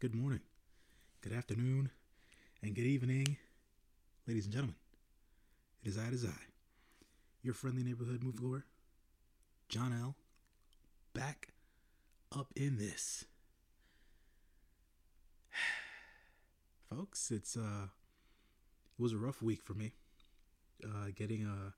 [0.00, 0.42] good morning,
[1.22, 1.90] good afternoon,
[2.62, 3.36] and good evening,
[4.28, 4.76] ladies and gentlemen.
[5.82, 6.38] It is I, it is I,
[7.42, 8.62] your friendly neighborhood moviegoer,
[9.68, 10.14] John L.
[11.14, 11.48] Back
[12.30, 13.24] up in this.
[16.88, 17.88] Folks, it's uh
[18.96, 19.94] it was a rough week for me.
[20.84, 21.70] Uh getting uh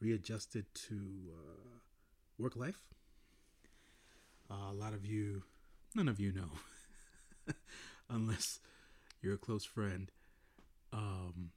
[0.00, 0.96] readjusted to
[1.30, 1.78] uh
[2.36, 2.80] work life.
[4.50, 5.44] Uh, a lot of you
[5.94, 6.50] none of you know
[8.10, 8.60] unless
[9.20, 10.10] you're a close friend.
[10.92, 11.50] Um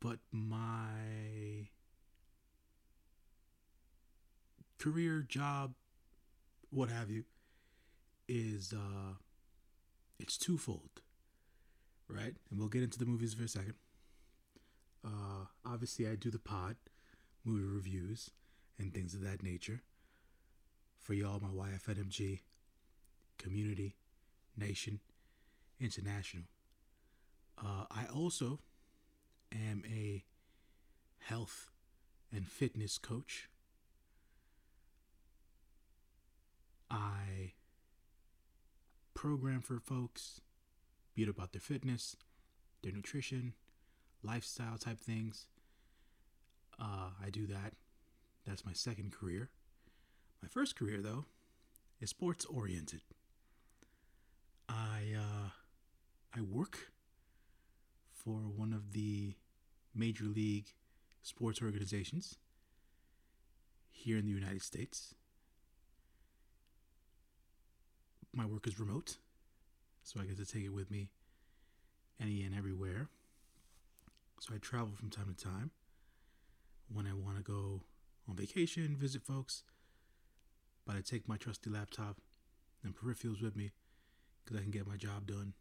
[0.00, 1.68] but my
[4.78, 5.74] career, job,
[6.70, 7.24] what have you,
[8.28, 9.14] is uh
[10.18, 11.02] it's twofold.
[12.08, 12.34] Right?
[12.50, 13.74] And we'll get into the movies for a second.
[15.04, 16.76] Uh obviously I do the pod,
[17.44, 18.30] movie reviews,
[18.78, 19.82] and things of that nature.
[21.00, 22.40] For y'all, my YFNMG
[23.38, 23.96] community,
[24.56, 25.00] nation,
[25.80, 26.44] international.
[27.58, 28.60] Uh, I also
[29.52, 30.24] am a
[31.18, 31.70] health
[32.32, 33.48] and fitness coach.
[36.90, 37.52] I
[39.14, 40.40] program for folks,
[41.14, 42.16] be it about their fitness,
[42.82, 43.54] their nutrition,
[44.22, 45.46] lifestyle type things.
[46.78, 47.72] Uh, I do that.
[48.46, 49.50] That's my second career.
[50.42, 51.24] My first career, though,
[52.00, 53.00] is sports oriented.
[54.68, 55.45] I uh,
[56.36, 56.92] I work
[58.12, 59.34] for one of the
[59.94, 60.66] major league
[61.22, 62.36] sports organizations
[63.90, 65.14] here in the United States.
[68.34, 69.16] My work is remote,
[70.02, 71.08] so I get to take it with me
[72.20, 73.08] any and everywhere.
[74.40, 75.70] So I travel from time to time
[76.92, 77.80] when I want to go
[78.28, 79.62] on vacation, visit folks.
[80.86, 82.18] But I take my trusty laptop
[82.84, 83.70] and peripherals with me
[84.44, 85.54] because I can get my job done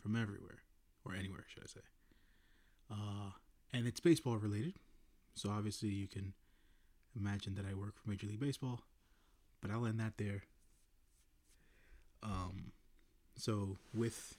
[0.00, 0.62] from everywhere
[1.04, 1.80] or anywhere, should I say.
[2.90, 3.30] Uh,
[3.72, 4.74] and it's baseball related,
[5.34, 6.32] so obviously you can
[7.16, 8.80] imagine that I work for Major League Baseball,
[9.60, 10.44] but I'll end that there.
[12.22, 12.72] Um,
[13.36, 14.36] so with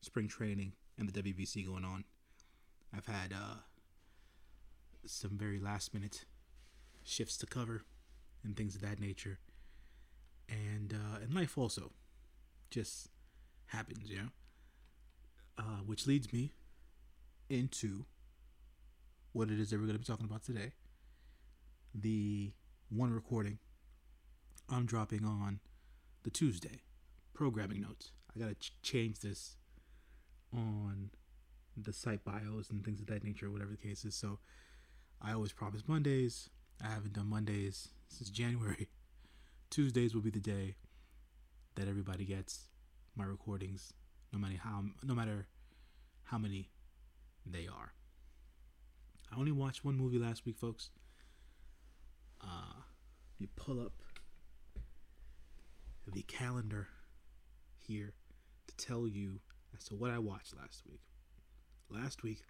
[0.00, 2.04] spring training and the WBC going on,
[2.94, 3.56] I've had uh,
[5.06, 6.24] some very last minute
[7.04, 7.82] shifts to cover
[8.44, 9.38] and things of that nature,
[10.48, 11.92] and uh, and life also
[12.70, 13.08] just
[13.66, 14.28] happens, you know.
[15.58, 16.54] Uh, which leads me
[17.50, 18.06] into
[19.32, 20.72] what it is that we're going to be talking about today.
[21.94, 22.52] The
[22.88, 23.58] one recording
[24.70, 25.60] I'm dropping on
[26.22, 26.80] the Tuesday
[27.34, 28.12] programming notes.
[28.34, 29.56] I got to ch- change this
[30.54, 31.10] on
[31.76, 34.14] the site bios and things of that nature, whatever the case is.
[34.14, 34.38] So
[35.20, 36.48] I always promise Mondays.
[36.82, 38.88] I haven't done Mondays since January.
[39.70, 40.76] Tuesdays will be the day
[41.74, 42.68] that everybody gets
[43.16, 43.92] my recordings,
[44.32, 45.46] no matter how no matter
[46.24, 46.70] how many
[47.44, 47.92] they are.
[49.30, 50.90] I only watched one movie last week, folks.
[52.40, 52.82] Uh,
[53.38, 53.92] you pull up
[56.12, 56.88] the calendar
[57.78, 58.12] here
[58.66, 59.40] to tell you
[59.76, 61.00] as to what I watched last week.
[61.88, 62.42] Last week,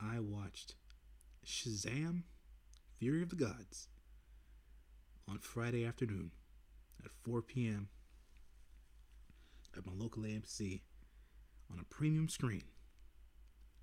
[0.00, 0.74] I watched
[1.46, 2.22] Shazam
[2.98, 3.88] Fury of the Gods
[5.28, 6.30] on Friday afternoon
[7.04, 7.88] at 4 p.m.
[9.76, 10.80] at my local AMC
[11.70, 12.64] on a premium screen.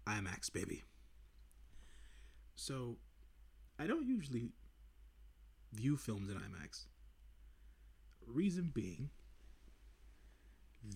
[0.08, 0.84] IMAX, baby.
[2.56, 2.98] So,
[3.80, 4.52] I don't usually
[5.74, 6.86] view films in IMAX.
[8.28, 9.10] Reason being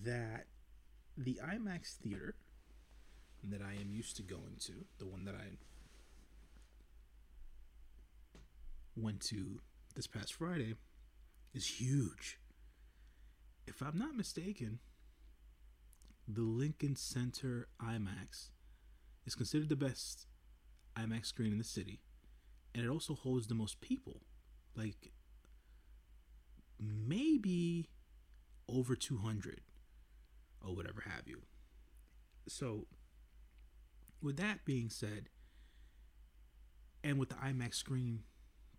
[0.04, 0.46] that
[1.16, 2.34] the IMAX theater
[3.42, 5.56] that I am used to going to, the one that I
[8.96, 9.60] went to
[9.94, 10.74] this past Friday,
[11.54, 12.38] is huge.
[13.66, 14.78] If I'm not mistaken,
[16.28, 18.50] the Lincoln Center IMAX
[19.26, 20.26] is considered the best
[20.96, 22.00] IMAX screen in the city,
[22.74, 24.22] and it also holds the most people.
[24.74, 25.12] Like
[26.78, 27.88] maybe
[28.68, 29.60] over 200
[30.60, 31.42] or whatever have you.
[32.48, 32.86] So,
[34.22, 35.28] with that being said,
[37.02, 38.24] and with the IMAX screen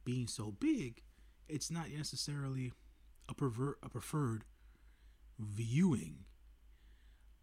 [0.03, 1.03] being so big,
[1.47, 2.73] it's not necessarily
[3.29, 4.43] a pervert a preferred
[5.39, 6.25] viewing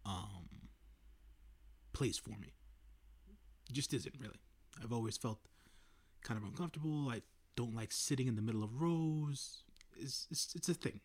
[0.05, 0.69] um
[1.93, 2.53] place for me.
[3.69, 4.39] It just isn't really.
[4.83, 5.39] I've always felt
[6.23, 7.09] kind of uncomfortable.
[7.09, 7.21] I
[7.55, 9.63] don't like sitting in the middle of rows.
[9.97, 10.99] It's it's, it's a thing.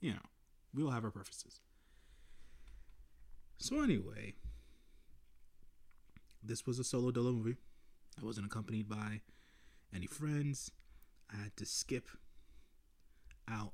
[0.00, 0.26] You know,
[0.74, 1.60] we all have our preferences.
[3.58, 4.34] So anyway,
[6.42, 7.56] this was a solo dolo movie.
[8.20, 9.20] I wasn't accompanied by
[9.94, 10.70] any friends.
[11.32, 12.08] I had to skip
[13.48, 13.72] out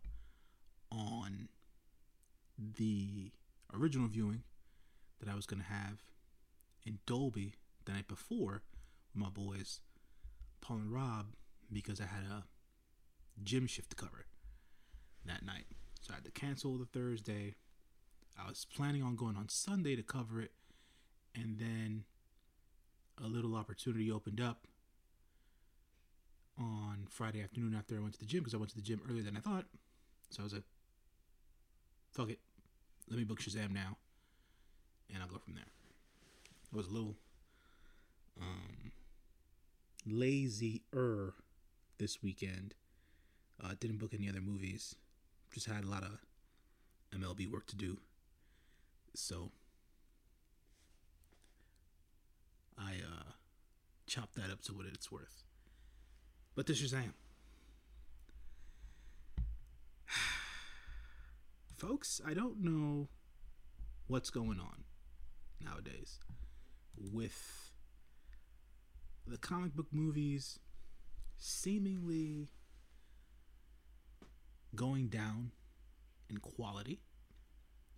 [0.91, 1.49] on
[2.59, 3.33] the
[3.73, 4.43] original viewing
[5.21, 6.03] that I was gonna have
[6.85, 7.55] in Dolby
[7.85, 8.63] the night before
[9.13, 9.81] with my boys,
[10.61, 11.27] Paul and Rob,
[11.73, 12.45] because I had a
[13.43, 14.27] gym shift to cover
[15.25, 15.67] that night.
[16.01, 17.55] So I had to cancel the Thursday.
[18.39, 20.53] I was planning on going on Sunday to cover it,
[21.35, 22.05] and then
[23.23, 24.67] a little opportunity opened up
[26.59, 29.01] on Friday afternoon after I went to the gym because I went to the gym
[29.09, 29.67] earlier than I thought.
[30.31, 30.65] So I was like,
[32.17, 32.39] fuck it.
[33.11, 33.99] Let me book Shazam now.
[35.13, 35.65] And I'll go from there.
[36.73, 37.15] I was a little
[38.41, 38.93] um,
[40.07, 41.35] lazy-er
[41.99, 42.75] this weekend.
[43.63, 44.97] Uh, didn't book any other movies.
[45.53, 46.25] Just had a lot of
[47.15, 47.99] MLB work to do.
[49.15, 49.51] So
[52.79, 53.33] I uh,
[54.07, 55.45] chopped that up to what it's worth.
[56.55, 57.13] But this is Shazam.
[61.77, 63.09] Folks, I don't know
[64.07, 64.85] what's going on
[65.63, 66.21] nowadays
[66.97, 67.71] with
[69.27, 70.59] the comic book movies
[71.37, 72.49] seemingly
[74.75, 75.51] going down
[76.31, 77.01] in quality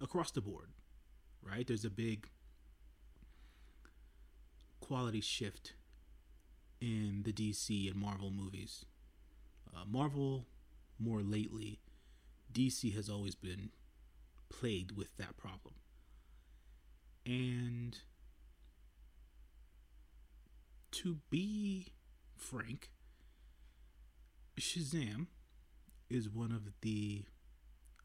[0.00, 0.70] across the board,
[1.40, 1.64] right?
[1.64, 2.26] There's a big
[4.80, 5.74] quality shift
[6.80, 8.84] in the DC and Marvel movies.
[9.72, 10.46] Uh, Marvel,
[10.98, 11.78] more lately,
[12.52, 13.70] DC has always been
[14.48, 15.74] plagued with that problem.
[17.26, 17.98] And
[20.92, 21.88] to be
[22.36, 22.90] frank,
[24.58, 25.26] Shazam
[26.08, 27.24] is one of the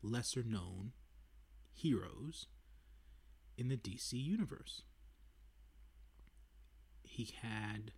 [0.02, 0.92] lesser known
[1.74, 2.48] heroes
[3.58, 4.84] in the DC universe.
[7.04, 7.94] He had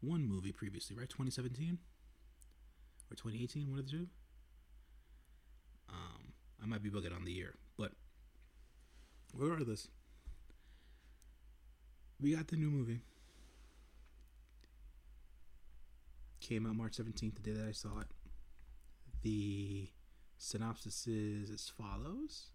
[0.00, 1.08] one movie previously, right?
[1.08, 1.78] 2017
[3.10, 4.06] or 2018, one of the two.
[5.88, 6.32] Um,
[6.62, 7.92] I might be bugging on the year, but
[9.34, 9.88] regardless,
[12.20, 13.00] we got the new movie.
[16.40, 18.08] Came out March 17th, the day that I saw it.
[19.22, 19.88] The
[20.38, 22.50] synopsis is as follows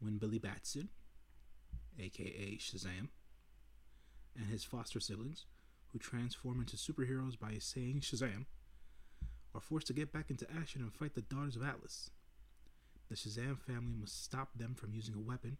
[0.00, 0.88] When Billy Batson,
[1.98, 3.08] aka Shazam,
[4.36, 5.46] and his foster siblings,
[5.88, 8.46] who transform into superheroes by saying Shazam,
[9.54, 12.10] are forced to get back into action and fight the daughters of Atlas.
[13.08, 15.58] The Shazam family must stop them from using a weapon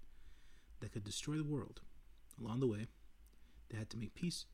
[0.81, 1.81] that could destroy the world.
[2.41, 2.87] Along the way,
[3.69, 4.47] they had to make peace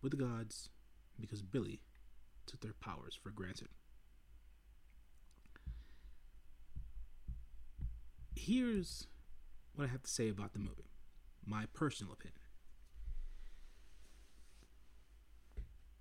[0.00, 0.70] with the gods
[1.20, 1.80] because Billy
[2.46, 3.68] took their powers for granted.
[8.34, 9.06] Here's
[9.74, 10.90] what I have to say about the movie
[11.44, 12.38] my personal opinion.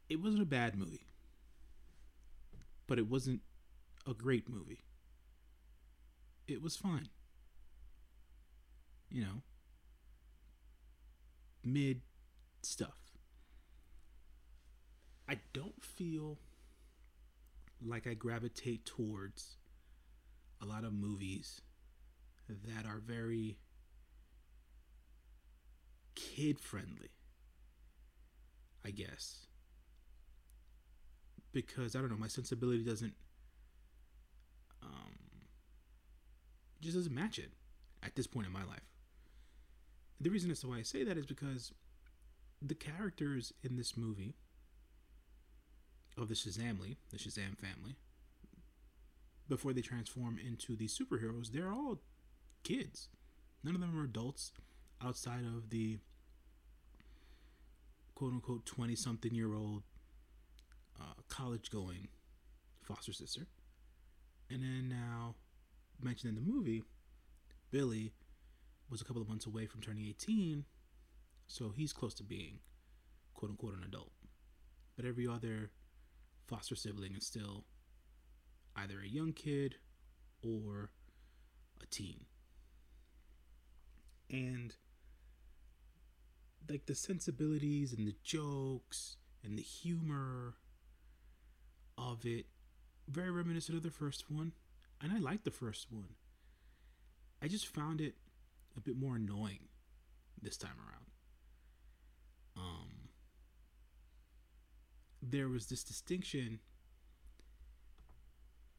[0.09, 1.07] It wasn't a bad movie,
[2.91, 3.39] but it wasn't
[4.05, 4.83] a great movie.
[6.45, 7.07] It was fine.
[9.09, 9.43] You know,
[11.63, 12.01] mid
[12.61, 12.97] stuff.
[15.29, 16.37] I don't feel
[17.81, 19.55] like I gravitate towards
[20.61, 21.61] a lot of movies
[22.49, 23.57] that are very
[26.13, 27.11] kid friendly.
[28.83, 29.47] I guess.
[31.51, 33.13] Because I don't know, my sensibility doesn't
[34.81, 35.15] um
[36.81, 37.51] just doesn't match it
[38.03, 38.87] at this point in my life.
[40.19, 41.73] The reason as to why I say that is because
[42.61, 44.35] the characters in this movie
[46.17, 47.95] of the Shazamily, the Shazam family,
[49.47, 51.99] before they transform into these superheroes, they're all
[52.63, 53.09] kids.
[53.63, 54.51] None of them are adults
[55.03, 55.99] outside of the
[58.15, 59.83] quote unquote 20 something year old
[61.01, 62.07] uh, college going
[62.81, 63.47] foster sister.
[64.49, 65.35] And then now,
[66.01, 66.83] mentioned in the movie,
[67.71, 68.13] Billy
[68.89, 70.65] was a couple of months away from turning 18,
[71.47, 72.59] so he's close to being
[73.33, 74.11] quote unquote an adult.
[74.95, 75.71] But every other
[76.47, 77.63] foster sibling is still
[78.75, 79.75] either a young kid
[80.43, 80.91] or
[81.81, 82.25] a teen.
[84.29, 84.75] And
[86.69, 90.55] like the sensibilities and the jokes and the humor
[92.01, 92.45] of it
[93.07, 94.51] very reminiscent of the first one
[95.01, 96.15] and i liked the first one.
[97.43, 98.15] I just found it
[98.77, 99.67] a bit more annoying
[100.41, 101.05] this time around.
[102.55, 103.09] Um
[105.21, 106.59] there was this distinction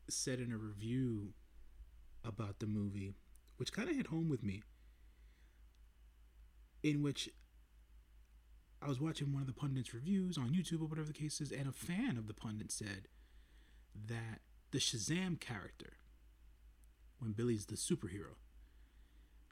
[0.09, 1.33] said in a review
[2.25, 3.15] about the movie
[3.57, 4.63] which kind of hit home with me
[6.83, 7.29] in which
[8.85, 11.53] I was watching one of the pundits' reviews on YouTube or whatever the case is,
[11.53, 13.09] and a fan of the pundit said
[14.09, 14.41] that
[14.73, 15.99] the Shazam character
[17.23, 18.35] when Billy's the superhero,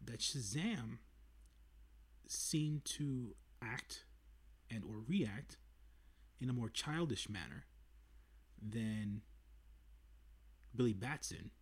[0.04, 0.98] that Shazam
[2.26, 4.04] seemed to act
[4.68, 5.58] and or react
[6.40, 7.66] in a more childish manner
[8.60, 9.22] than
[10.74, 11.52] Billy Batson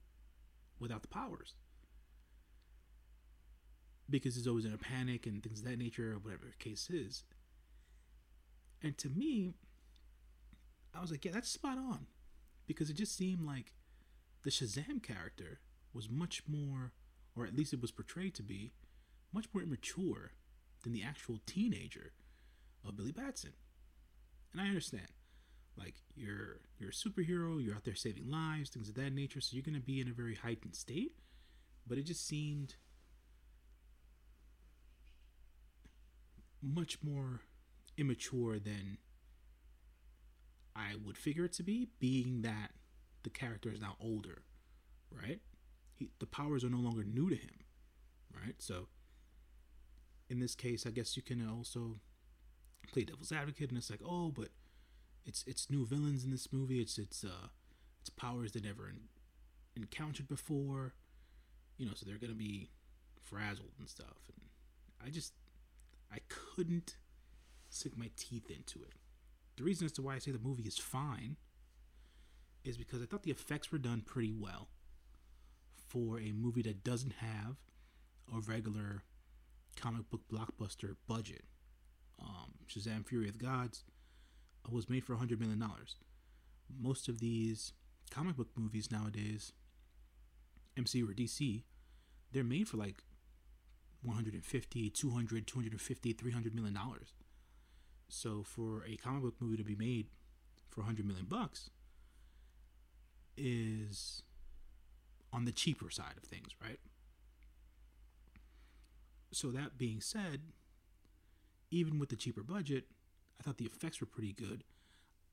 [0.81, 1.55] without the powers.
[4.09, 6.89] Because he's always in a panic and things of that nature, or whatever the case
[6.89, 7.25] is.
[8.83, 9.55] And to me,
[10.95, 12.07] I was like, yeah, that's spot on.
[12.67, 13.73] Because it just seemed like
[14.45, 15.61] the Shazam character
[15.93, 16.93] was much more,
[17.35, 18.73] or at least it was portrayed to be,
[19.33, 20.33] much more immature
[20.83, 22.13] than the actual teenager
[22.87, 23.53] of Billy Batson.
[24.53, 25.09] And I understand.
[25.77, 29.55] Like you're you're a superhero, you're out there saving lives, things of that nature, so
[29.55, 31.13] you're gonna be in a very heightened state.
[31.87, 32.75] But it just seemed
[36.61, 37.43] much more
[37.99, 38.99] immature than
[40.75, 42.71] I would figure it to be, being that
[43.25, 44.43] the character is now older,
[45.11, 45.41] right?
[45.95, 47.65] He, the powers are no longer new to him,
[48.33, 48.55] right?
[48.59, 48.87] So,
[50.29, 51.97] in this case, I guess you can also
[52.93, 54.49] play devil's advocate, and it's like, oh, but
[55.27, 56.81] it's it's new villains in this movie.
[56.81, 57.49] It's it's uh
[58.01, 59.01] it's powers they never in,
[59.77, 60.95] encountered before,
[61.77, 62.71] you know, so they're gonna be
[63.23, 64.29] frazzled and stuff.
[64.29, 64.41] And
[65.05, 65.33] I just
[66.13, 66.97] I couldn't
[67.69, 68.95] sink my teeth into it.
[69.57, 71.37] The reason as to why I say the movie is fine
[72.65, 74.69] is because I thought the effects were done pretty well
[75.89, 77.57] for a movie that doesn't have
[78.35, 79.03] a regular
[79.77, 81.45] comic book blockbuster budget.
[82.21, 83.85] Um, Shazam Fury of the Gods
[84.71, 85.63] was made for $100 million.
[86.79, 87.73] Most of these
[88.11, 89.53] comic book movies nowadays,
[90.77, 91.63] MCU or DC,
[92.33, 93.03] they're made for like
[94.03, 97.15] 150, 200, 250, 300 million dollars.
[98.09, 100.07] So for a comic book movie to be made
[100.71, 101.71] for 100 million bucks
[103.37, 104.23] is
[105.33, 106.81] on the cheaper side of things, right?
[109.31, 110.41] So that being said,
[111.71, 112.85] even with the cheaper budget,
[113.39, 114.65] I thought the effects were pretty good.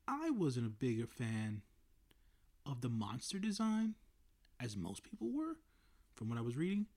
[0.08, 1.62] I wasn't a bigger fan
[2.66, 3.96] of the monster design
[4.60, 5.56] as most people were
[6.14, 6.88] from what I was reading.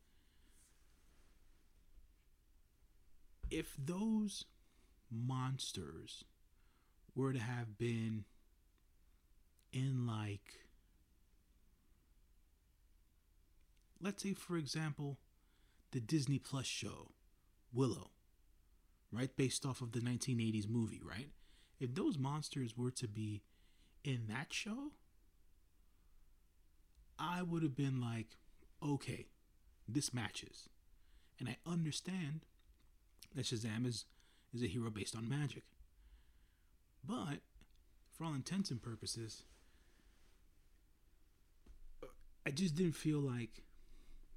[3.50, 4.44] If those
[5.10, 6.24] monsters
[7.14, 8.24] were to have been
[9.72, 10.60] in like
[14.00, 15.18] let's say for example
[15.92, 17.12] the Disney Plus show
[17.72, 18.10] Willow
[19.12, 19.34] right?
[19.36, 21.28] Based off of the 1980s movie, right?
[21.80, 23.42] If those monsters were to be
[24.04, 24.92] in that show,
[27.18, 28.36] I would have been like,
[28.84, 29.26] okay,
[29.88, 30.68] this matches.
[31.38, 32.40] And I understand
[33.34, 34.04] that Shazam is,
[34.54, 35.64] is a hero based on magic.
[37.04, 37.40] But
[38.12, 39.44] for all intents and purposes,
[42.46, 43.62] I just didn't feel like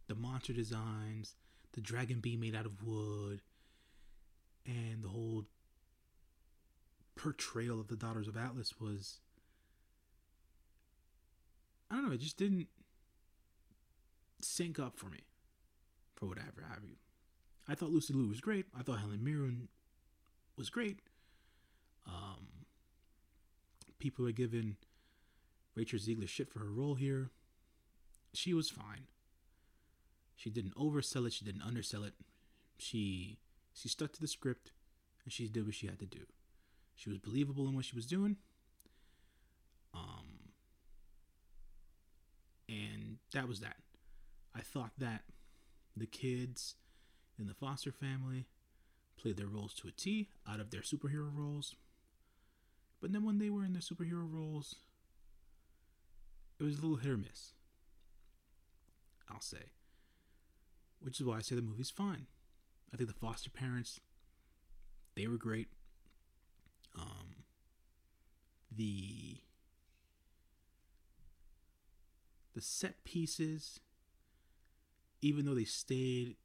[0.08, 1.36] the monster designs,
[1.74, 3.41] the dragon being made out of wood,
[4.65, 5.46] and the whole
[7.15, 9.20] portrayal of the daughters of Atlas was
[11.89, 12.68] I don't know, it just didn't
[14.41, 15.20] sync up for me
[16.15, 16.96] for whatever have you.
[17.68, 18.65] I thought Lucy Liu was great.
[18.77, 19.68] I thought Helen Mirren
[20.58, 21.00] was great.
[22.08, 22.48] Um,
[24.00, 24.77] people are giving
[25.75, 27.29] Rachel Zegler shit for her role here.
[28.34, 29.08] She was fine.
[30.36, 31.34] She didn't oversell it.
[31.34, 32.13] She didn't undersell it.
[32.77, 33.38] She
[33.74, 34.72] she stuck to the script
[35.24, 36.25] and she did what she had to do.
[36.96, 38.38] She was believable in what she was doing.
[39.93, 40.51] Um,
[42.67, 43.77] and that was that.
[44.55, 45.24] I thought that
[45.96, 46.75] the kids
[47.39, 48.46] in the foster family
[49.21, 51.75] played their roles to a T out of their superhero roles.
[52.99, 54.75] But then when they were in their superhero roles,
[56.59, 57.53] it was a little hit or miss.
[59.29, 59.71] I'll say.
[60.99, 62.27] Which is why I say the movie's fine.
[62.93, 63.99] I think the foster parents,
[65.15, 65.69] they were great.
[66.95, 67.45] Um,
[68.69, 69.37] the
[72.53, 73.79] the set pieces,
[75.21, 76.35] even though they stayed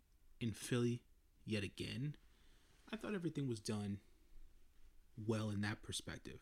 [0.40, 1.02] in Philly
[1.45, 2.14] yet again,
[2.93, 3.99] I thought everything was done
[5.26, 6.40] well in that perspective.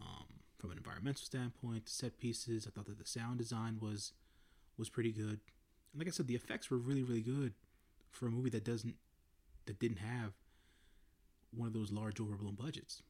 [0.00, 0.26] Um,
[0.58, 4.12] from an environmental standpoint, set pieces, I thought that the sound design was
[4.78, 5.40] was pretty good.
[5.92, 7.52] And like I said, the effects were really, really good
[8.10, 8.94] for a movie that doesn't
[9.66, 10.32] that didn't have
[11.54, 13.02] one of those large overblown budgets.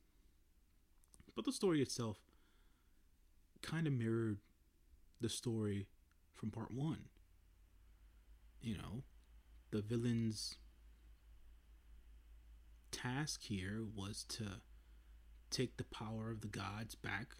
[1.34, 2.18] But the story itself
[3.62, 4.38] kind of mirrored
[5.20, 5.86] the story
[6.34, 6.96] from part 1.
[8.62, 9.02] You know,
[9.70, 10.56] the villain's
[13.02, 14.44] task here was to
[15.50, 17.34] take the power of the gods back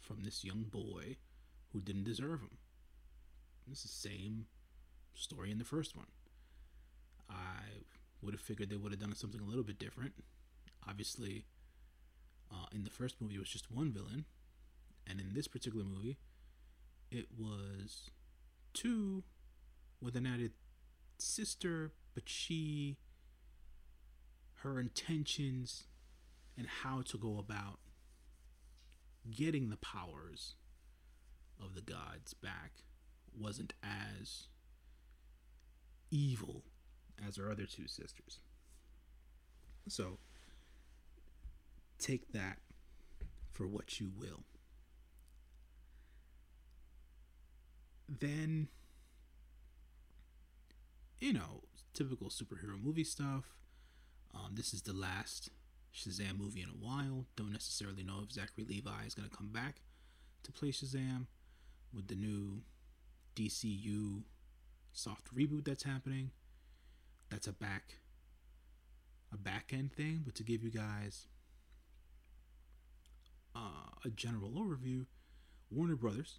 [0.00, 1.16] from this young boy
[1.72, 2.58] who didn't deserve them.
[3.70, 4.46] it's the same
[5.14, 6.06] story in the first one.
[7.30, 7.84] I
[8.22, 10.14] would have figured they would have done something a little bit different.
[10.86, 11.46] Obviously,
[12.52, 14.24] uh, in the first movie, it was just one villain,
[15.06, 16.18] and in this particular movie,
[17.10, 18.10] it was
[18.72, 19.22] two
[20.00, 20.52] with an added
[21.18, 22.98] sister, but she,
[24.64, 25.84] her intentions,
[26.56, 27.78] and how to go about
[29.30, 30.54] getting the powers
[31.62, 32.72] of the gods back
[33.38, 34.48] wasn't as
[36.10, 36.64] evil
[37.26, 38.40] as her other two sisters.
[39.86, 40.18] So
[41.98, 42.58] take that
[43.50, 44.44] for what you will.
[48.08, 48.68] Then,
[51.18, 53.44] you know, typical superhero movie stuff.
[54.34, 55.50] Um, this is the last
[55.94, 57.26] Shazam movie in a while.
[57.36, 59.76] Don't necessarily know if Zachary Levi is going to come back
[60.42, 61.26] to play Shazam
[61.94, 62.62] with the new
[63.36, 64.22] DCU
[64.92, 66.30] soft reboot that's happening.
[67.30, 67.94] That's a back
[69.32, 71.26] a back end thing, but to give you guys
[73.54, 75.06] uh, a general overview,
[75.70, 76.38] Warner Brothers,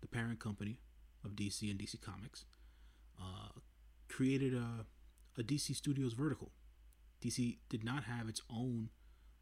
[0.00, 0.78] the parent company
[1.24, 2.44] of DC and DC Comics,
[3.18, 3.58] uh,
[4.08, 4.84] created a,
[5.38, 6.52] a DC Studios vertical.
[7.22, 8.90] DC did not have its own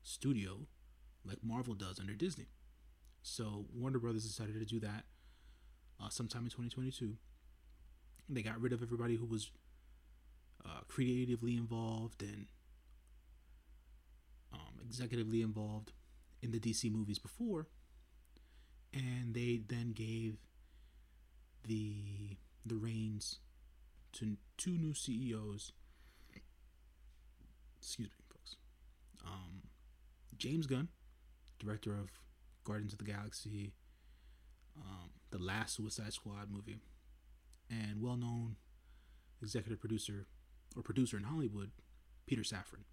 [0.03, 0.67] studio
[1.25, 2.49] like Marvel does under Disney.
[3.23, 5.05] So Warner Brothers decided to do that
[6.03, 7.17] uh, sometime in 2022.
[8.29, 9.51] They got rid of everybody who was
[10.65, 12.47] uh, creatively involved and
[14.53, 15.93] um, executively involved
[16.43, 17.69] in the DC movies before,
[18.93, 20.39] and they then gave
[21.67, 23.39] the the reins
[24.13, 25.73] to two new CEOs.
[27.81, 28.57] Excuse me, folks.
[29.25, 29.63] Um,
[30.37, 30.89] James Gunn,
[31.59, 32.11] director of
[32.65, 33.73] Guardians of the Galaxy,
[34.77, 36.81] um, the last Suicide Squad movie,
[37.71, 38.57] and well known
[39.43, 40.27] executive producer
[40.77, 41.71] or producer in Hollywood,
[42.27, 42.85] Peter Safran.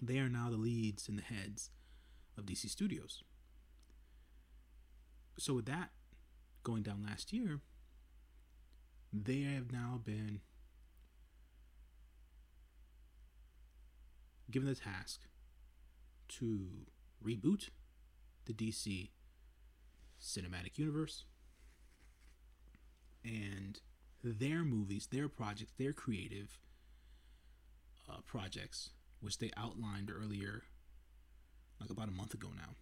[0.00, 1.70] They are now the leads and the heads
[2.36, 3.22] of DC Studios.
[5.38, 5.90] So, with that
[6.62, 7.60] going down last year,
[9.12, 10.40] they have now been
[14.50, 15.20] given the task
[16.28, 16.68] to
[17.24, 17.70] reboot
[18.46, 19.10] the DC
[20.20, 21.24] cinematic universe
[23.24, 23.80] and
[24.22, 26.58] their movies, their projects, their creative
[28.08, 30.62] uh, projects, which they outlined earlier,
[31.80, 32.74] like about a month ago now.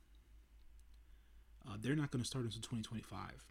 [1.66, 3.44] Uh, they're not going to start until 2025.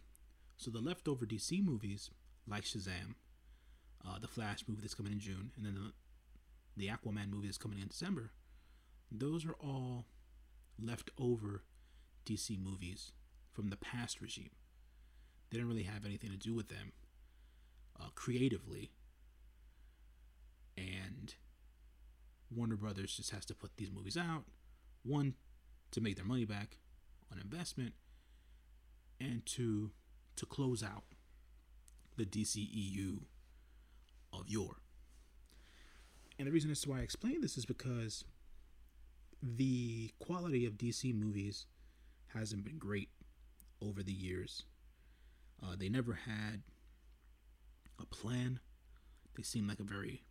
[0.56, 2.10] So the leftover DC movies,
[2.46, 3.14] like Shazam,
[4.06, 5.92] uh, the Flash movie that's coming in June, and then the,
[6.76, 8.32] the Aquaman movie that's coming in December,
[9.10, 10.06] those are all
[10.78, 11.64] leftover
[12.24, 13.12] DC movies
[13.52, 14.50] from the past regime.
[15.50, 16.92] They didn't really have anything to do with them
[18.00, 18.90] uh, creatively.
[20.76, 21.34] And
[22.50, 24.44] Warner Brothers just has to put these movies out.
[25.02, 25.34] One,
[25.90, 26.78] to make their money back
[27.30, 27.92] on investment,
[29.20, 29.90] and two,
[30.36, 31.04] to close out
[32.16, 33.20] the DCEU
[34.32, 34.81] of yore.
[36.38, 38.24] And the reason as to why I explain this is because
[39.42, 41.66] the quality of DC movies
[42.28, 43.10] hasn't been great
[43.80, 44.64] over the years.
[45.62, 46.62] Uh, they never had
[48.00, 48.60] a plan.
[49.36, 50.24] They seemed like a very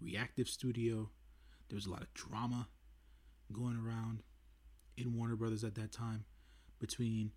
[0.00, 1.10] reactive studio.
[1.68, 2.68] There was a lot of drama
[3.52, 4.22] going around
[4.96, 6.24] in Warner Brothers at that time
[6.78, 7.32] between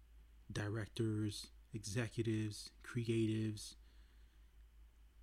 [0.51, 3.75] directors, executives, creatives.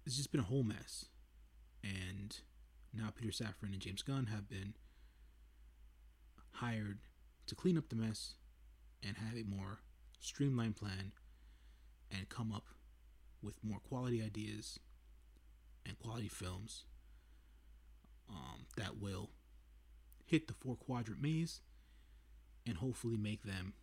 [0.05, 1.07] It's just been a whole mess.
[1.83, 2.39] And
[2.97, 4.75] now Peter Safran and James Gunn have been
[6.53, 6.99] hired
[7.47, 8.35] to clean up the mess
[9.03, 9.81] and have a more
[10.21, 11.13] streamlined plan
[12.11, 12.67] and come up
[13.43, 14.79] with more quality ideas
[15.85, 16.85] and quality films
[18.29, 19.31] um, that will
[20.25, 21.61] hit the four quadrant maze
[22.67, 23.75] and hopefully make them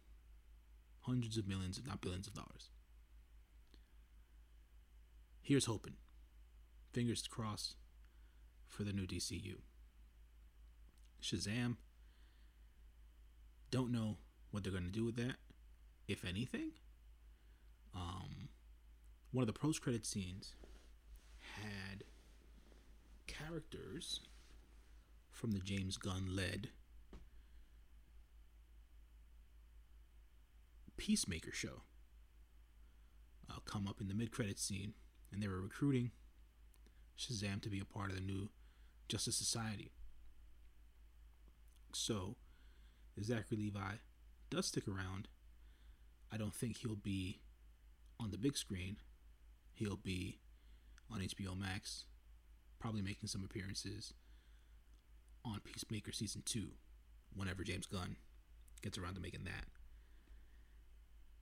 [1.02, 2.70] hundreds of millions, if not billions of dollars.
[5.42, 5.96] Here's hoping.
[6.92, 7.76] Fingers crossed
[8.74, 9.58] for the new DCU.
[11.22, 11.78] Shazam.
[13.70, 14.18] Don't know
[14.52, 15.36] what they're going to do with that,
[16.08, 16.72] if anything.
[17.96, 18.50] Um,
[19.32, 20.56] one of the post credit scenes
[21.62, 22.04] had
[23.28, 24.22] characters
[25.32, 26.70] from the James Gunn led
[30.98, 31.82] Peacemaker show
[33.50, 34.94] uh, come up in the mid credit scene,
[35.32, 36.12] and they were recruiting
[37.18, 38.50] Shazam to be a part of the new
[39.14, 39.92] Justice Society.
[41.94, 42.36] So,
[43.16, 43.96] if Zachary Levi
[44.50, 45.28] does stick around,
[46.32, 47.42] I don't think he'll be
[48.20, 48.98] on the big screen
[49.74, 50.40] he'll be
[51.12, 52.06] on HBO Max,
[52.80, 54.14] probably making some appearances
[55.46, 56.70] on Peacemaker season two,
[57.36, 58.16] whenever James Gunn
[58.82, 59.66] gets around to making that.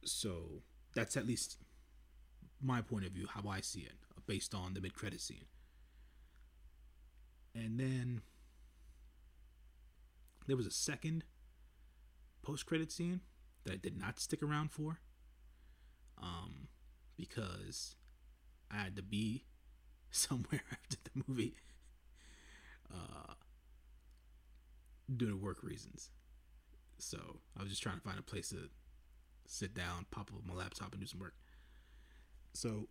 [0.04, 0.64] So
[0.96, 1.58] that's at least
[2.62, 3.96] my point of view, how I see it,
[4.28, 5.46] based on the mid credit scene.
[7.54, 8.22] And then
[10.48, 11.24] there was a second
[12.42, 13.22] post credit scene
[13.66, 15.00] that I did not stick around for.
[16.22, 16.68] Um,
[17.18, 17.96] because
[18.72, 19.46] I had to be
[20.12, 21.56] somewhere after the movie.
[22.94, 23.34] Uh,
[25.16, 26.10] due to work reasons.
[26.98, 28.70] So I was just trying to find a place to
[29.48, 31.34] sit down, pop up my laptop, and do some work.
[32.54, 32.88] So,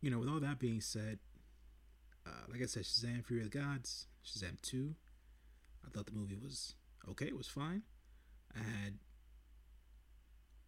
[0.00, 1.18] you know, with all that being said,
[2.30, 4.94] uh, like I said, Shazam Fury of the Gods, Shazam 2,
[5.86, 6.74] I thought the movie was
[7.08, 7.82] okay, it was fine.
[8.54, 8.94] I had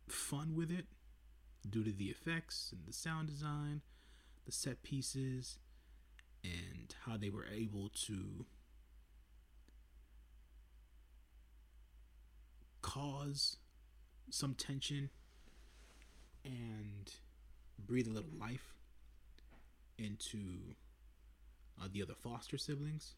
[0.08, 0.86] fun with it
[1.68, 3.82] due to the effects and the sound design,
[4.46, 5.58] the set pieces,
[6.42, 8.46] and how they were able to
[12.80, 13.58] cause
[14.30, 15.10] some tension
[16.44, 17.12] and
[17.78, 18.74] breathe a little life
[19.98, 20.74] into
[21.80, 23.14] uh, the other foster siblings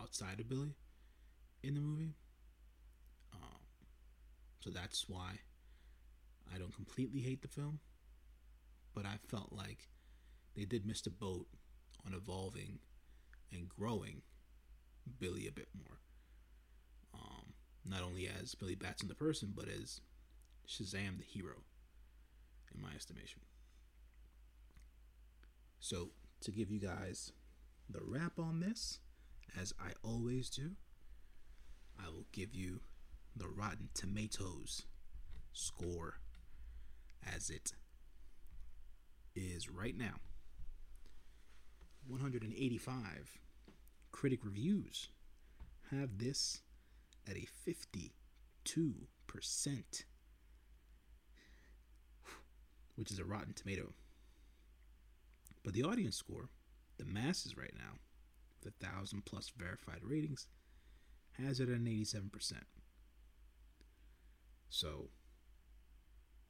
[0.00, 0.74] outside of Billy
[1.62, 2.14] in the movie.
[3.32, 3.60] Um,
[4.60, 5.38] so that's why
[6.52, 7.80] I don't completely hate the film,
[8.94, 9.88] but I felt like
[10.56, 11.46] they did miss the boat
[12.06, 12.78] on evolving
[13.52, 14.22] and growing
[15.18, 15.98] Billy a bit more.
[17.14, 17.52] Um,
[17.84, 20.00] not only as Billy Batson the person, but as
[20.68, 21.62] Shazam the hero,
[22.74, 23.40] in my estimation.
[25.80, 27.32] So, to give you guys
[27.88, 28.98] the wrap on this,
[29.58, 30.72] as I always do,
[31.98, 32.80] I will give you
[33.34, 34.82] the Rotten Tomatoes
[35.52, 36.20] score
[37.34, 37.72] as it
[39.34, 40.14] is right now.
[42.06, 43.38] 185
[44.12, 45.08] critic reviews
[45.90, 46.62] have this
[47.28, 48.10] at a 52%,
[52.96, 53.92] which is a rotten tomato.
[55.62, 56.48] But the audience score,
[56.98, 57.98] the masses right now,
[58.62, 60.46] the thousand plus verified ratings,
[61.42, 62.52] has it at an 87%.
[64.68, 65.08] So,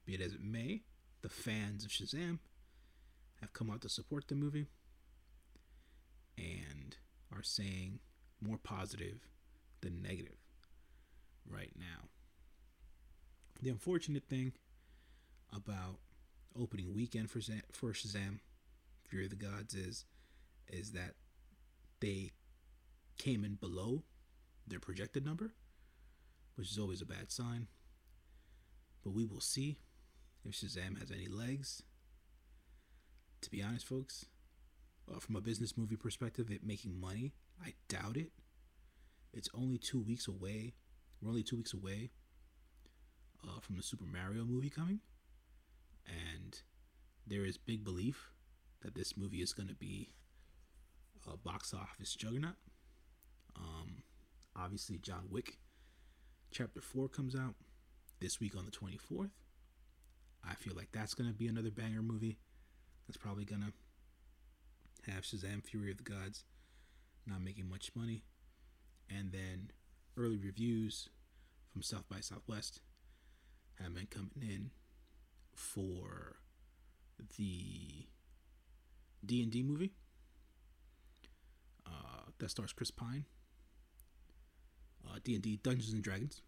[0.05, 0.83] be it as it may,
[1.23, 2.39] the fans of Shazam
[3.41, 4.67] have come out to support the movie
[6.37, 6.97] and
[7.35, 8.01] are saying
[8.41, 9.29] more positive
[9.81, 10.39] than negative
[11.49, 12.09] right now.
[13.61, 14.53] The unfortunate thing
[15.55, 15.99] about
[16.59, 18.39] opening weekend for Shazam, for Shazam
[19.09, 20.05] Fury of the Gods is
[20.71, 21.15] is that
[22.01, 22.31] they
[23.17, 24.03] came in below
[24.67, 25.53] their projected number,
[26.55, 27.69] which is always a bad sign.
[29.03, 29.79] But we will see
[30.45, 31.83] if Shazam has any legs.
[33.43, 34.27] To be honest, folks,
[35.11, 37.33] uh, from a business movie perspective, it making money,
[37.65, 38.33] I doubt it.
[39.33, 40.75] It's only two weeks away.
[41.21, 42.11] We're only two weeks away
[43.45, 45.01] uh, from the Super Mario movie coming,
[46.07, 46.61] and
[47.27, 48.31] there is big belief
[48.83, 50.15] that this movie is going to be
[51.33, 52.57] a box office juggernaut.
[53.57, 54.03] Um,
[54.57, 55.59] obviously, John Wick
[56.51, 57.55] Chapter 4 comes out
[58.21, 59.31] this week on the 24th.
[60.49, 62.39] I feel like that's going to be another banger movie.
[63.07, 66.45] That's probably going to have Shazam Fury of the Gods
[67.27, 68.25] not making much money.
[69.11, 69.71] And then
[70.17, 71.09] early reviews
[71.71, 72.81] from South by Southwest
[73.83, 74.71] have been coming in
[75.55, 76.37] for
[77.37, 78.07] the
[79.25, 80.08] D&D movie uh,
[82.39, 83.25] that stars Chris Pine.
[85.09, 86.43] Uh, D&D Dungeons and Dragons.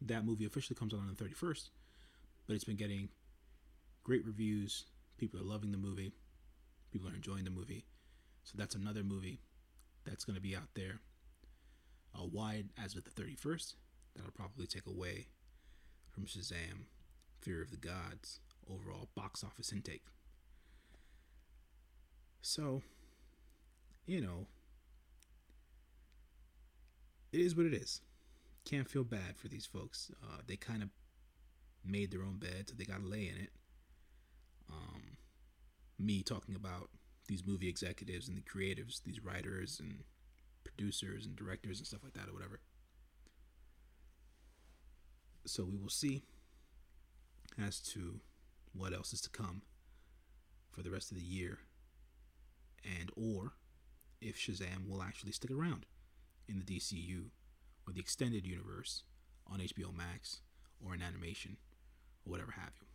[0.00, 1.70] That movie officially comes out on the 31st,
[2.46, 3.08] but it's been getting
[4.04, 4.86] great reviews.
[5.18, 6.12] People are loving the movie.
[6.90, 7.84] People are enjoying the movie.
[8.44, 9.40] So that's another movie
[10.04, 11.00] that's going to be out there
[12.18, 13.74] uh, wide as of the 31st.
[14.16, 15.28] That'll probably take away
[16.10, 16.86] from Shazam,
[17.40, 20.04] Fury of the Gods, overall box office intake.
[22.42, 22.82] So,
[24.06, 24.46] you know,
[27.32, 28.00] it is what it is.
[28.64, 30.10] Can't feel bad for these folks.
[30.22, 30.90] Uh, they kind of
[31.84, 33.50] made their own bed, so they got to lay in it.
[34.70, 35.16] Um,
[35.98, 36.90] me talking about
[37.26, 40.04] these movie executives and the creatives, these writers and
[40.64, 42.60] producers and directors and stuff like that, or whatever.
[45.44, 46.22] So we will see
[47.60, 48.20] as to
[48.72, 49.62] what else is to come
[50.70, 51.58] for the rest of the year,
[52.84, 53.52] and or
[54.20, 55.84] if Shazam will actually stick around
[56.48, 57.26] in the DCU
[57.86, 59.04] or the extended universe
[59.46, 60.40] on HBO Max
[60.84, 61.56] or in animation
[62.24, 62.86] or whatever have you.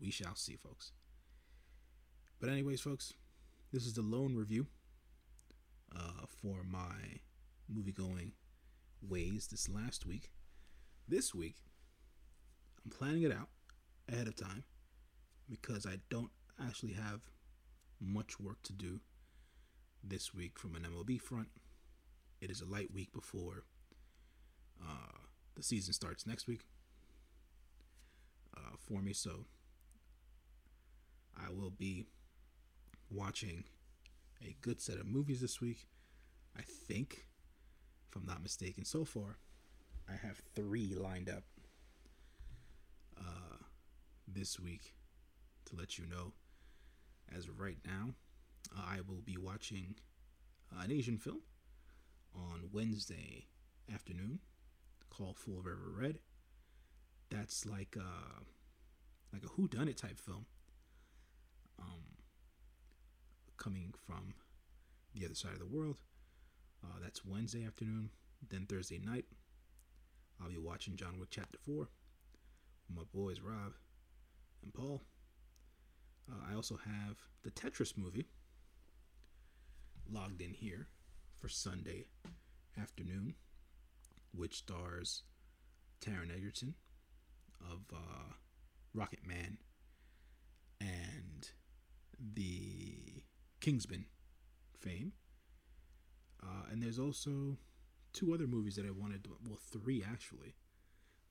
[0.00, 0.92] we shall see, folks.
[2.40, 3.14] But anyways, folks,
[3.72, 4.66] this is the lone review
[5.94, 7.20] uh, for my
[7.68, 8.32] movie going
[9.02, 10.30] ways this last week.
[11.08, 11.56] This week,
[12.84, 13.48] I'm planning it out
[14.10, 14.64] ahead of time
[15.48, 16.30] because I don't
[16.62, 17.20] actually have
[18.00, 19.00] much work to do
[20.02, 21.48] this week from an MLB front.
[22.44, 23.64] It is a light week before
[24.78, 25.16] uh,
[25.56, 26.66] the season starts next week
[28.54, 29.46] uh, for me, so
[31.34, 32.04] I will be
[33.10, 33.64] watching
[34.42, 35.88] a good set of movies this week.
[36.54, 37.28] I think,
[38.10, 39.38] if I'm not mistaken, so far,
[40.06, 41.44] I have three lined up
[43.18, 43.56] uh,
[44.28, 44.92] this week
[45.64, 46.34] to let you know.
[47.34, 48.10] As of right now,
[48.76, 49.94] uh, I will be watching
[50.78, 51.40] an Asian film
[52.34, 53.46] on Wednesday
[53.92, 54.40] afternoon
[55.10, 56.18] called Full of River Red.
[57.30, 58.44] That's like a,
[59.32, 60.46] like a Who Done It type film.
[61.80, 62.02] Um,
[63.56, 64.34] coming from
[65.14, 65.96] the other side of the world.
[66.82, 68.10] Uh, that's Wednesday afternoon.
[68.48, 69.24] Then Thursday night,
[70.40, 71.88] I'll be watching John Wick Chapter 4 with
[72.96, 73.72] my boys Rob
[74.62, 75.02] and Paul.
[76.30, 78.26] Uh, I also have the Tetris movie
[80.10, 80.88] logged in here
[81.40, 82.06] for Sunday
[82.80, 83.34] afternoon,
[84.32, 85.22] which stars
[86.00, 86.74] Taron Egerton
[87.60, 88.34] of uh,
[88.92, 89.58] Rocket Man
[90.80, 91.50] and
[92.18, 93.22] the
[93.60, 94.06] Kingsman
[94.78, 95.12] fame.
[96.42, 97.58] Uh, and there's also
[98.12, 100.54] two other movies that I wanted to, well, three actually,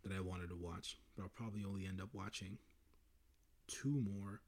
[0.04, 2.58] that I wanted to watch, but I'll probably only end up watching
[3.68, 4.42] two more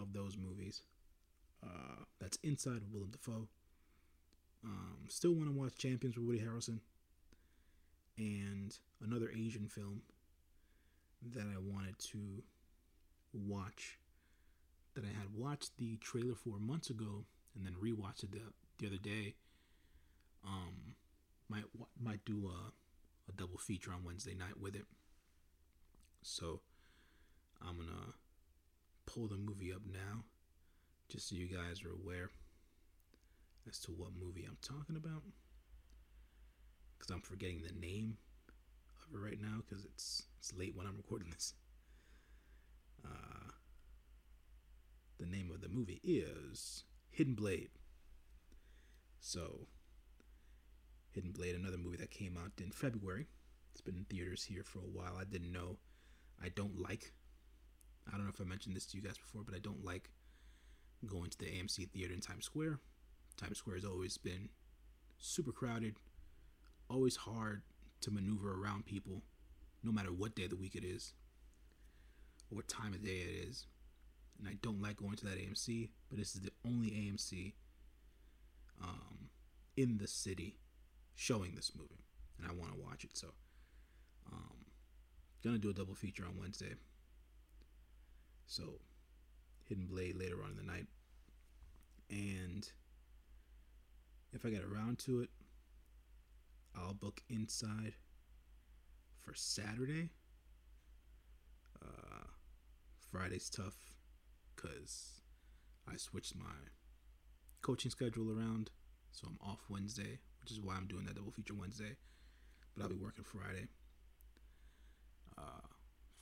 [0.00, 0.82] of those movies.
[1.62, 3.48] Uh, that's Inside of Willem Dafoe.
[4.64, 6.78] Um, still want to watch Champions with Woody Harrelson.
[8.18, 10.02] And another Asian film
[11.32, 12.18] that I wanted to
[13.32, 13.98] watch
[14.94, 17.24] that I had watched the trailer for months ago
[17.56, 18.40] and then rewatched it the,
[18.78, 19.34] the other day.
[20.44, 20.94] Um,
[21.48, 21.64] might
[22.00, 22.72] might do a,
[23.28, 24.86] a double feature on Wednesday night with it.
[26.22, 26.60] So
[27.60, 28.14] I'm gonna
[29.06, 30.24] pull the movie up now,
[31.08, 32.30] just so you guys are aware
[33.68, 35.22] as to what movie I'm talking about.
[36.98, 38.16] Because I'm forgetting the name
[39.08, 41.54] of it right now because it's it's late when I'm recording this.
[43.04, 43.50] Uh,
[45.18, 47.70] the name of the movie is Hidden Blade.
[49.20, 49.66] So,
[51.12, 53.28] Hidden Blade, another movie that came out in February.
[53.72, 55.16] It's been in theaters here for a while.
[55.20, 55.78] I didn't know.
[56.42, 57.12] I don't like.
[58.08, 60.10] I don't know if I mentioned this to you guys before, but I don't like
[61.06, 62.80] going to the AMC theater in Times Square.
[63.42, 64.48] Times Square has always been
[65.18, 65.96] super crowded,
[66.88, 67.62] always hard
[68.02, 69.22] to maneuver around people,
[69.82, 71.14] no matter what day of the week it is,
[72.50, 73.66] or what time of day it is
[74.42, 77.52] and I don't like going to that AMC, but this is the only AMC
[78.82, 79.28] um,
[79.76, 80.56] in the city
[81.14, 82.04] showing this movie,
[82.38, 83.16] and I want to watch it.
[83.16, 83.28] So,
[84.32, 84.66] um,
[85.44, 86.74] gonna do a double feature on Wednesday.
[88.46, 88.80] So,
[89.68, 90.86] Hidden Blade later on in the night,
[92.10, 92.68] and
[94.32, 95.30] if I get around to it,
[96.74, 97.94] I'll book Inside
[99.20, 100.10] for Saturday.
[101.82, 102.26] Uh,
[103.10, 103.76] Friday's tough
[104.54, 105.20] because
[105.90, 106.70] I switched my
[107.60, 108.70] coaching schedule around.
[109.10, 111.96] So I'm off Wednesday, which is why I'm doing that double feature Wednesday.
[112.74, 113.68] But I'll be working Friday
[115.36, 115.68] uh,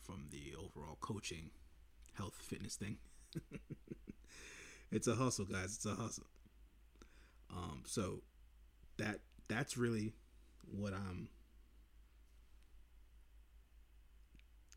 [0.03, 1.51] from the overall coaching,
[2.15, 2.97] health, fitness thing.
[4.91, 5.77] it's a hustle, guys.
[5.77, 6.27] It's a hustle.
[7.53, 8.23] Um, so
[8.99, 10.13] that that's really
[10.71, 11.29] what I'm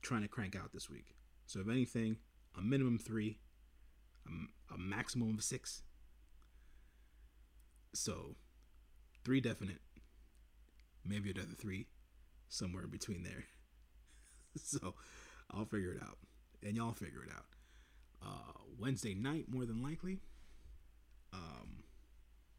[0.02, 1.16] trying to crank out this week.
[1.46, 2.18] So if anything,
[2.58, 3.38] a minimum three,
[4.28, 5.82] a, a maximum of six.
[7.94, 8.36] So,
[9.24, 9.80] three definite,
[11.06, 11.88] maybe another three,
[12.50, 13.46] somewhere in between there.
[14.58, 14.96] so,
[15.52, 16.18] I'll figure it out,
[16.64, 17.46] and y'all figure it out.
[18.26, 20.22] Uh, Wednesday night, more than likely.
[21.34, 21.83] Um,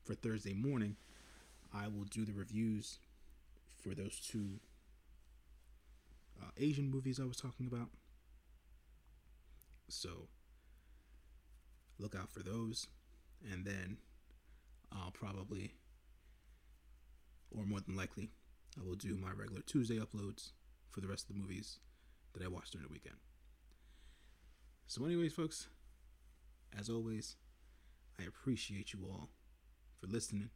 [0.05, 0.97] for Thursday morning,
[1.73, 2.99] I will do the reviews
[3.83, 4.61] for those two
[6.41, 7.89] uh, Asian movies I was talking about.
[9.89, 10.29] So
[11.99, 12.87] look out for those.
[13.51, 13.99] And then
[14.93, 15.75] I'll probably,
[17.51, 18.31] or more than likely,
[18.79, 20.53] I will do my regular Tuesday uploads
[20.91, 21.79] for the rest of the movies
[22.33, 23.17] that I watched during the weekend.
[24.87, 25.69] So, anyways, folks,
[26.79, 27.37] as always,
[28.19, 29.29] I appreciate you all
[30.05, 30.51] for listening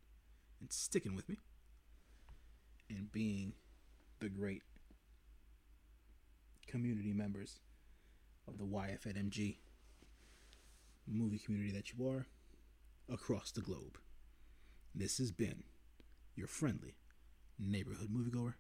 [0.61, 1.39] and sticking with me
[2.91, 3.53] and being
[4.21, 4.63] the great
[6.67, 7.61] community members
[8.47, 9.57] of the YFNMG
[11.07, 12.27] movie community that you are
[13.11, 13.99] across the globe.
[14.95, 15.63] This has been
[16.35, 16.97] your friendly
[17.59, 18.55] neighborhood moviegoer,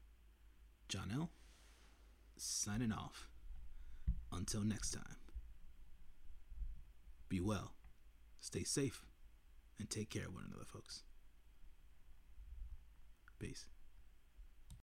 [0.88, 1.30] John L.
[2.36, 3.28] Signing off.
[4.30, 5.16] Until next time,
[7.28, 7.72] be well,
[8.40, 9.07] stay safe,
[9.78, 11.02] and take care of one another, folks.
[13.38, 13.66] Peace.